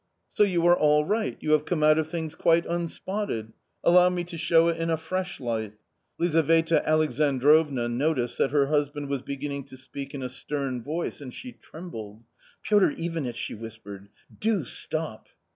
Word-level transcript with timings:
"So 0.31 0.41
you 0.41 0.65
are 0.65 0.75
all 0.75 1.05
right? 1.05 1.37
You 1.41 1.51
have 1.51 1.65
come 1.65 1.83
out 1.83 1.99
of 1.99 2.09
things 2.09 2.33
quite 2.33 2.65
unspotted. 2.65 3.53
Allow 3.83 4.09
me 4.09 4.23
to 4.23 4.35
show 4.35 4.67
it 4.67 4.77
in 4.77 4.89
a 4.89 4.97
fresh 4.97 5.39
light." 5.39 5.73
Lizaveta 6.17 6.81
Alexandrovna 6.89 7.87
noticed 7.87 8.39
that 8.39 8.49
her 8.49 8.65
husband 8.65 9.09
was 9.09 9.21
beginning 9.21 9.65
to 9.65 9.77
speak 9.77 10.15
in 10.15 10.23
a 10.23 10.27
stern 10.29 10.81
voice 10.81 11.21
and 11.21 11.31
she 11.35 11.51
trembled." 11.51 12.23
Piotr 12.63 12.93
Ivanitch," 12.97 13.35
she 13.37 13.53
whispered," 13.53 14.09
do 14.49 14.63
stop." 14.63 15.27